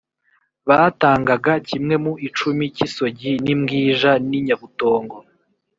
Batangaga 0.67 1.53
‘‘kimwe 1.67 1.95
mu 2.03 2.13
icumi 2.27 2.63
cy’isogi 2.75 3.31
n’imbwija 3.43 4.11
n’inyabutongo 4.29 5.15